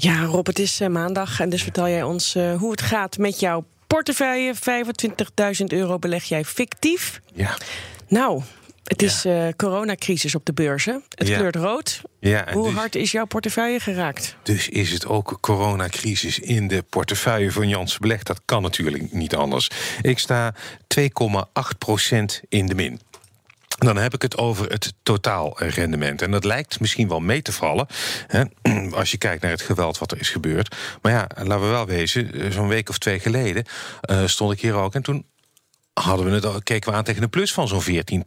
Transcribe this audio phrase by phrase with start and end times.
[0.00, 3.18] Ja, Rob, het is uh, maandag en dus vertel jij ons uh, hoe het gaat
[3.18, 4.54] met jouw portefeuille.
[5.60, 7.20] 25.000 euro beleg jij fictief.
[7.34, 7.56] Ja.
[8.08, 8.42] Nou,
[8.84, 11.02] het is uh, coronacrisis op de beurzen.
[11.14, 11.36] Het Ja.
[11.36, 12.00] kleurt rood.
[12.20, 14.36] Ja, Hoe dus, hard is jouw portefeuille geraakt?
[14.42, 18.22] dus is het ook coronacrisis in de portefeuille van Janssen Beleg?
[18.22, 19.70] Dat kan natuurlijk niet anders.
[20.02, 20.54] Ik sta
[21.00, 21.04] 2,8%
[22.48, 23.00] in de min.
[23.78, 26.22] Dan heb ik het over het totaalrendement.
[26.22, 27.86] En dat lijkt misschien wel mee te vallen.
[28.26, 28.42] Hè,
[29.00, 30.76] als je kijkt naar het geweld wat er is gebeurd.
[31.02, 32.32] Maar ja, laten we wel wezen.
[32.34, 33.64] eh, Zo'n week of twee geleden
[34.00, 34.94] eh, stond ik hier ook.
[34.94, 35.24] En toen
[35.92, 38.22] hadden we het, al- keken we aan tegen een plus van zo'n 14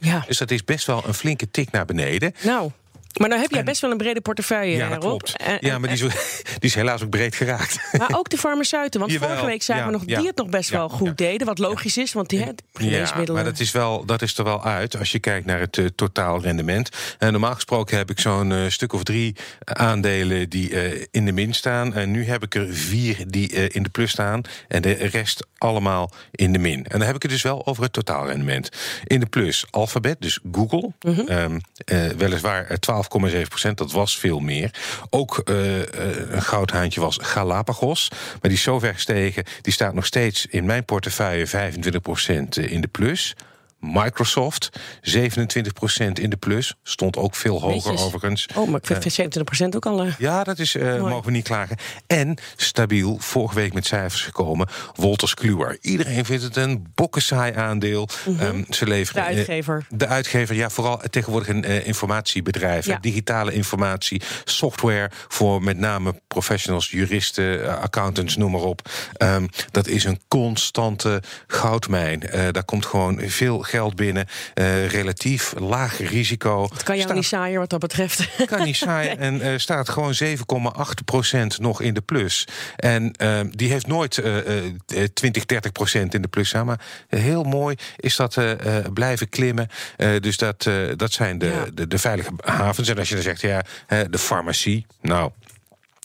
[0.00, 0.24] Ja.
[0.26, 2.34] Dus dat is best wel een flinke tik naar beneden.
[2.42, 2.70] Nou,
[3.16, 5.02] maar nou heb jij best wel een brede portefeuille, Ja, dat Rob.
[5.02, 5.36] klopt.
[5.36, 6.14] En- Ja, maar die is,
[6.58, 7.78] die is helaas ook breed geraakt.
[7.98, 9.00] Maar ook de farmaceuten.
[9.00, 10.18] Want Jawel, vorige week zagen ja, we nog ja.
[10.18, 11.46] die het nog best wel goed deden.
[11.46, 13.34] Wat logisch is, want die geneesmiddelen...
[13.34, 15.84] maar dat is, wel, dat is er wel uit als je kijkt naar het eh,
[15.94, 16.88] totaal rendement.
[17.18, 21.32] En normaal gesproken heb ik zo'n eh, stuk of drie aandelen die eh, in de
[21.32, 21.94] min staan.
[21.94, 24.40] En nu heb ik er vier die eh, in de plus staan.
[24.68, 26.84] En de rest allemaal in de min.
[26.86, 28.68] En dan heb ik het dus wel over het totaalrendement.
[29.04, 30.92] In de plus Alphabet, dus Google.
[31.26, 32.76] Ehm, eh, weliswaar eh,
[33.30, 34.70] 12,7 procent, dat was veel meer.
[35.10, 38.08] Ook eh, eh, een goudhaantje was Galapagos.
[38.10, 39.44] Maar die is zo ver gestegen.
[39.60, 43.36] Die staat nog steeds in mijn portefeuille 25 procent in de plus.
[43.80, 44.68] Microsoft,
[45.00, 46.74] 27% in de plus.
[46.82, 48.46] Stond ook veel hoger overigens.
[48.56, 49.36] Oh, maar ik vind
[49.72, 50.02] 27% ook al...
[50.02, 51.76] eh, Ja, dat is, eh, mogen we niet klagen.
[52.06, 55.78] En stabiel, vorige week met cijfers gekomen, Wolters Kluwer.
[55.80, 58.08] Iedereen vindt het een bokkensaai aandeel.
[58.38, 59.30] Ehm, ze leveren, Mhm.
[59.32, 59.86] De eh, uitgever.
[59.90, 62.86] de uitgever, ja, vooral tegenwoordig een eh, informatiebedrijf.
[62.86, 62.98] Ja.
[63.00, 68.88] Digitale informatie, software voor met name professionals, juristen, eh, accountants, noem maar op.
[69.16, 72.22] Ehm, dat is een constante goudmijn.
[72.22, 74.26] Eh, daar komt gewoon veel geld binnen.
[74.54, 76.62] eh, relatief laag risico.
[76.62, 78.28] Het kan jou Staat- niet saaier wat dat betreft.
[78.46, 79.08] kan niet saai.
[79.08, 82.46] En eh, staat gewoon 7,8% nog in de plus.
[82.76, 84.72] En eh, die heeft nooit eh, eh,
[85.14, 86.66] 20, 30% in de plus staan.
[86.66, 88.36] Maar heel mooi is dat
[88.92, 89.68] blijven klimmen.
[90.20, 91.66] Dus dat, dat zijn de, Ja.
[91.74, 92.88] de, de veilige havens.
[92.88, 94.86] En als je dan zegt, ja, hè, de farmacie.
[95.00, 95.30] Nou.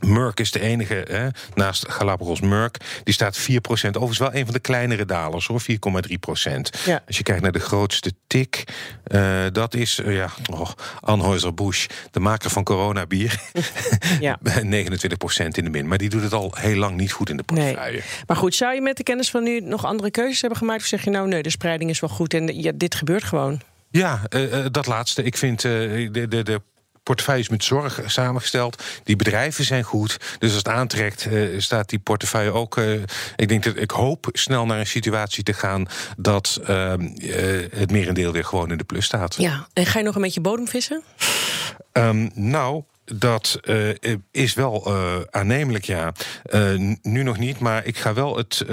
[0.00, 2.76] Merck is de enige, hè, naast Galapagos Merck.
[3.04, 3.42] Die staat 4%.
[3.60, 5.62] Overigens wel een van de kleinere dalers, hoor.
[5.62, 6.84] 4,3%.
[6.84, 7.02] Ja.
[7.06, 8.64] Als je kijkt naar de grootste tik,
[9.04, 13.40] eh, dat is uh, ja, oh, Anheuser-Busch, de maker van coronabier.
[14.20, 14.38] Ja.
[14.42, 14.46] 29%
[15.48, 15.88] in de min.
[15.88, 18.00] Maar die doet het al heel lang niet goed in de portefeuille.
[18.26, 20.80] Maar goed, zou je met de kennis van nu nog andere keuzes hebben gemaakt?
[20.80, 23.60] Of zeg je nou, nee, de spreiding is wel goed en ja, dit gebeurt gewoon?
[23.94, 25.22] Ja, eh, eh, dat laatste.
[25.22, 26.60] Ik vind eh, de, de, de
[27.04, 28.82] portefeuille is met zorg samengesteld.
[29.04, 30.16] Die bedrijven zijn goed.
[30.38, 32.76] Dus als het aantrekt, eh, staat die portefeuille ook.
[32.76, 32.92] eh,
[33.36, 36.94] ik denk dat ik hoop snel naar een situatie te gaan dat eh,
[37.70, 39.34] het merendeel weer gewoon in de plus staat.
[39.38, 41.02] Ja, en ga je nog een beetje bodemvissen?
[41.92, 42.82] Ehm, nou.
[43.04, 43.88] Dat eh,
[44.30, 46.12] is wel eh, aannemelijk, ja.
[46.42, 46.70] Eh,
[47.02, 48.64] nu nog niet, maar ik ga wel het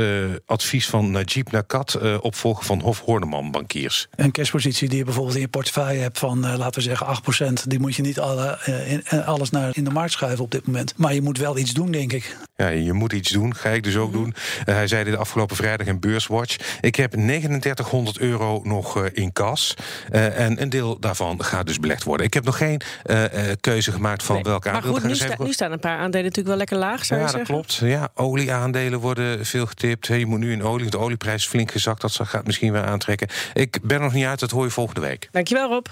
[0.45, 4.07] advies van Najib Nakat opvolgen van Hof Horneman Bankiers.
[4.15, 7.63] Een cashpositie die je bijvoorbeeld in je portefeuille hebt van, laten we zeggen, 8%.
[7.67, 10.93] Die moet je niet alle, in- alles naar in de markt schuiven op dit moment.
[10.97, 12.37] Maar je moet wel iets doen, denk ik.
[12.55, 13.55] Ja, je moet iets doen.
[13.55, 14.33] Ga ik dus ook doen.
[14.65, 16.57] Eh, hij zei dit afgelopen vrijdag in Beurswatch.
[16.81, 19.73] Ik heb 3900 euro nog in kas.
[20.09, 22.25] En een deel daarvan gaat dus belegd worden.
[22.25, 22.81] Ik heb nog geen
[23.59, 24.43] keuze gemaakt van Nee.
[24.43, 24.91] welke maar aandeel.
[24.93, 25.31] goed, nu, gaan.
[25.31, 27.65] Sta- nu staan een paar aandelen natuurlijk wel lekker laag, zou ja, je dat zeggen?
[27.65, 27.91] klopt.
[27.91, 30.07] Ja, olieaandelen worden veel getipt.
[30.07, 32.01] Hè, Je moet nu in olie, de olieprijs is flink gezakt.
[32.01, 33.27] Dat gaat misschien weer aantrekken.
[33.53, 35.27] Ik ben nog niet uit, dat hoor je volgende week.
[35.31, 35.85] Dankjewel, Rob.